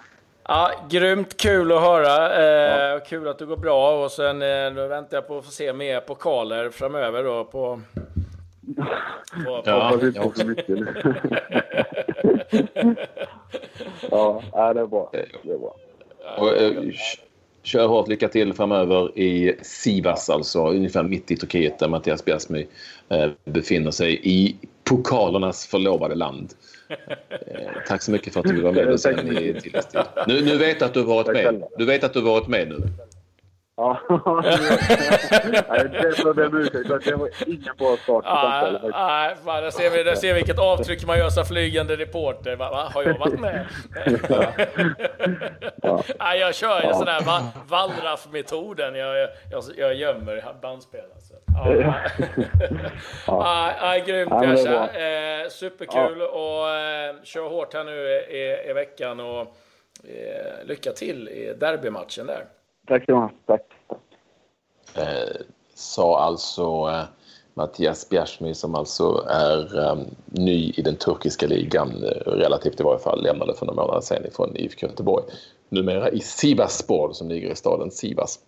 Ja, 0.51 0.71
grymt 0.89 1.37
kul 1.37 1.71
att 1.71 1.81
höra. 1.81 2.35
Eh, 2.35 2.93
ja. 2.93 2.99
Kul 2.99 3.27
att 3.27 3.39
det 3.39 3.45
går 3.45 3.57
bra 3.57 4.03
och 4.03 4.11
sen 4.11 4.41
eh, 4.41 4.87
väntar 4.87 5.17
jag 5.17 5.27
på 5.27 5.37
att 5.37 5.45
få 5.45 5.51
se 5.51 5.73
mer 5.73 5.99
pokaler 5.99 6.69
framöver 6.69 7.23
då 7.23 7.43
på... 7.43 7.81
på, 9.45 9.61
ja, 9.65 9.97
på 9.99 10.05
jag 10.15 10.25
också. 10.25 10.47
mycket. 10.47 10.67
ja, 14.11 14.43
det 14.73 14.79
är 14.79 14.85
bra. 14.85 15.09
Det 15.11 15.51
är 15.51 15.57
bra. 15.57 15.75
Och, 16.37 16.57
eh, 16.57 16.71
kör 17.69 17.87
hårt, 17.87 18.07
lycka 18.07 18.27
till 18.27 18.53
framöver 18.53 19.19
i 19.19 19.55
Sivas, 19.61 20.29
alltså 20.29 20.67
ungefär 20.67 21.03
mitt 21.03 21.31
i 21.31 21.35
Turkiet 21.35 21.79
där 21.79 21.87
Mattias 21.87 22.25
Bjärsmy 22.25 22.65
eh, 23.09 23.29
befinner 23.45 23.91
sig 23.91 24.19
i 24.23 24.55
pokalernas 24.83 25.65
förlovade 25.65 26.15
land. 26.15 26.53
Eh, 26.89 26.97
tack 27.87 28.01
så 28.01 28.11
mycket 28.11 28.33
för 28.33 28.39
att 28.39 28.45
du 28.45 28.61
var 28.61 28.71
med 28.71 28.87
oss 28.87 29.05
i 29.05 29.15
tilläggstid. 29.61 30.01
Nu, 30.27 30.45
nu 30.45 30.57
vet 30.57 30.81
att 30.81 30.93
du 30.93 31.03
varit 31.03 31.27
med. 31.27 31.63
Du 31.77 31.85
vet 31.85 32.03
att 32.03 32.13
du 32.13 32.21
varit 32.21 32.47
med 32.47 32.67
nu. 32.67 32.77
Ja, 33.79 33.99
det 34.07 34.15
var. 34.25 34.41
Det 37.29 37.51
ingen 37.51 37.75
bra 37.77 37.97
start 37.97 38.23
på 38.23 38.29
samtalet. 38.29 38.81
Nej, 38.81 39.35
fan, 39.45 39.63
där, 39.63 39.69
ser 39.69 39.89
vi, 39.89 40.03
där 40.03 40.15
ser 40.15 40.27
vi 40.27 40.33
vilket 40.33 40.59
avtryck 40.59 41.05
man 41.05 41.17
gör 41.17 41.29
som 41.29 41.45
flygande 41.45 41.95
reporter. 41.95 42.55
Va, 42.55 42.71
va? 42.71 42.91
Har 42.93 43.03
jag 43.03 43.17
varit 43.17 43.39
med? 43.39 43.67
ja. 45.81 46.03
ja. 46.19 46.35
jag 46.35 46.55
kör 46.55 46.81
ju 46.81 46.87
ja. 46.87 46.93
sån 46.93 47.05
där 47.05 47.21
Wallraff-metoden. 47.67 48.95
Jag, 48.95 49.29
jag, 49.51 49.63
jag 49.77 49.95
gömmer 49.95 50.45
bandspel. 50.61 51.05
Alltså. 51.13 51.33
Ja. 51.47 51.73
ja. 53.27 53.73
ja. 53.81 54.03
grymt 54.05 54.31
ja, 54.31 54.45
Jasha. 54.45 54.89
Eh, 54.89 55.49
superkul 55.49 56.21
och 56.21 56.69
eh, 56.69 57.15
kör 57.23 57.49
hårt 57.49 57.73
här 57.73 57.83
nu 57.83 58.09
i, 58.09 58.69
i 58.69 58.73
veckan 58.73 59.19
och 59.19 59.41
eh, 60.03 60.65
lycka 60.65 60.91
till 60.91 61.27
i 61.27 61.53
derbymatchen 61.59 62.27
där. 62.27 62.45
Tack 62.89 63.05
så 63.05 63.21
mycket. 63.21 63.45
Tack. 63.45 63.61
Eh, 64.95 65.41
sa 65.73 66.19
alltså 66.19 66.63
eh, 66.63 67.03
Mattias 67.53 68.09
Bjärsmy 68.09 68.53
som 68.53 68.75
alltså 68.75 69.25
är 69.29 69.79
eh, 69.79 69.97
ny 70.25 70.73
i 70.77 70.81
den 70.81 70.95
turkiska 70.95 71.47
ligan, 71.47 72.03
eh, 72.03 72.31
relativt 72.31 72.79
i 72.79 72.83
varje 72.83 72.99
fall, 72.99 73.23
lämnade 73.23 73.53
för 73.53 73.65
några 73.65 73.81
månader 73.81 74.01
sedan 74.01 74.25
ifrån 74.25 74.57
IFK 74.57 74.87
Göteborg. 74.87 75.23
Numera 75.69 76.09
i 76.09 76.19
Sivasspor 76.19 77.13
som 77.13 77.29
ligger 77.29 77.51
i 77.51 77.55
staden 77.55 77.91
Sivas. 77.91 78.39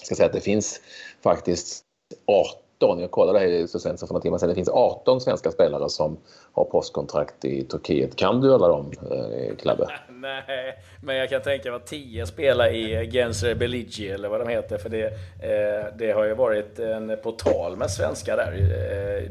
Jag 0.00 0.06
ska 0.06 0.14
säga 0.14 0.26
att 0.26 0.32
det 0.32 0.40
finns 0.40 0.80
faktiskt 1.22 1.84
18, 2.26 2.63
jag 2.78 3.10
kollade 3.10 3.46
det 3.46 3.68
så 3.68 3.80
sent 3.80 3.98
som 3.98 4.08
för 4.08 4.14
några 4.14 4.22
timmar 4.22 4.38
sedan, 4.38 4.48
det 4.48 4.54
finns 4.54 4.68
18 4.68 5.20
svenska 5.20 5.50
spelare 5.50 5.88
som 5.88 6.18
har 6.52 6.64
postkontrakt 6.64 7.44
i 7.44 7.64
Turkiet. 7.64 8.16
Kan 8.16 8.40
du 8.40 8.54
alla 8.54 8.68
dem, 8.68 8.92
eh, 9.10 9.56
Klabbe? 9.56 9.88
Nej, 10.08 10.74
men 11.02 11.16
jag 11.16 11.30
kan 11.30 11.42
tänka 11.42 11.70
mig 11.70 11.76
att 11.76 11.86
10 11.86 12.26
spelar 12.26 12.74
i 12.74 13.10
Genser 13.10 13.54
Beligi 13.54 14.08
eller 14.08 14.28
vad 14.28 14.40
de 14.40 14.48
heter, 14.48 14.78
för 14.78 14.88
det, 14.88 15.04
eh, 15.06 15.96
det 15.98 16.12
har 16.12 16.24
ju 16.24 16.34
varit 16.34 16.78
en 16.78 17.16
portal 17.22 17.76
med 17.76 17.90
svenskar 17.90 18.36
där. 18.36 18.52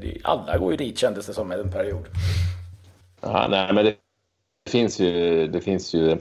Eh, 0.04 0.16
alla 0.24 0.58
går 0.58 0.72
ju 0.72 0.78
dit 0.78 0.98
kändes 0.98 1.28
det 1.28 1.34
som 1.34 1.52
en 1.52 1.72
period. 1.72 2.06
Ja, 3.22 3.48
nej, 3.50 3.74
men 3.74 3.86
det 3.86 3.96
finns 4.70 5.00
ju, 5.00 5.48
det 5.48 5.62
finns 5.62 5.94
ju 5.94 6.18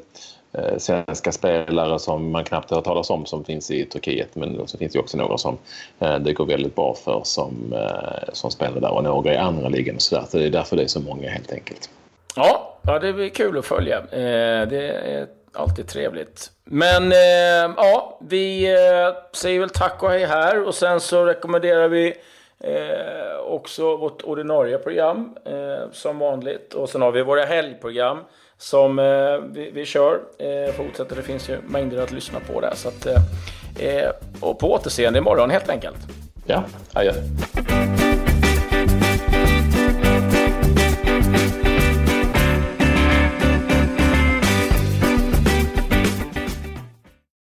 Eh, 0.59 0.79
svenska 0.79 1.33
spelare 1.33 1.99
som 1.99 2.31
man 2.31 2.45
knappt 2.45 2.71
har 2.71 2.77
hört 2.77 2.85
talas 2.85 3.11
om 3.11 3.27
som 3.27 3.45
finns 3.45 3.71
i 3.71 3.85
Turkiet. 3.85 4.37
Men 4.37 4.69
så 4.69 4.79
finns 4.79 4.93
det 4.93 4.99
också 4.99 5.17
några 5.17 5.39
som 5.39 5.59
eh, 6.01 6.19
det 6.19 6.33
går 6.33 6.47
väldigt 6.47 6.75
bra 6.75 6.95
för 7.05 7.21
som, 7.25 7.73
eh, 7.73 8.33
som 8.33 8.51
spelar 8.51 8.81
där 8.81 8.91
och 8.91 9.05
några 9.05 9.35
i 9.35 9.37
andra 9.37 9.69
ligan 9.69 9.95
och 9.95 10.03
sådär. 10.03 10.25
Så 10.29 10.39
det 10.39 10.45
är 10.45 10.51
därför 10.51 10.77
det 10.77 10.83
är 10.83 10.87
så 10.87 11.01
många 11.01 11.31
helt 11.31 11.53
enkelt. 11.53 11.91
Ja, 12.37 12.79
ja 12.83 12.99
det 12.99 13.13
blir 13.13 13.29
kul 13.29 13.59
att 13.59 13.67
följa. 13.67 14.03
Det 14.67 14.91
är 15.05 15.27
alltid 15.53 15.89
trevligt. 15.89 16.51
Men 16.65 17.13
ja, 17.77 18.19
vi 18.21 18.77
säger 19.33 19.61
väl 19.61 19.71
tack 19.71 20.03
och 20.03 20.11
hej 20.11 20.25
här 20.25 20.67
och 20.67 20.75
sen 20.75 21.01
så 21.01 21.25
rekommenderar 21.25 21.89
vi 21.89 22.15
också 23.47 23.97
vårt 23.97 24.23
ordinarie 24.23 24.79
program 24.79 25.37
som 25.93 26.19
vanligt. 26.19 26.75
Och 26.75 26.89
sen 26.89 27.03
har 27.03 27.13
vi 27.13 27.23
våra 27.23 27.45
helgprogram 27.45 28.19
som 28.63 28.99
eh, 28.99 29.05
vi, 29.53 29.71
vi 29.71 29.85
kör. 29.87 30.21
Eh, 30.39 30.75
fortsätter, 30.75 31.17
det 31.17 31.23
finns 31.23 31.49
ju 31.49 31.59
mängder 31.67 32.03
att 32.03 32.13
lyssna 32.13 32.41
på 32.41 32.61
där. 32.61 32.73
Så 32.75 32.89
att, 32.89 33.07
eh, 33.07 33.23
eh 33.79 34.11
och 34.41 34.59
på 34.59 34.73
återseende 34.73 35.19
imorgon 35.19 35.51
helt 35.51 35.69
enkelt. 35.69 35.99
Ja, 36.47 36.63
adjö. 36.93 37.13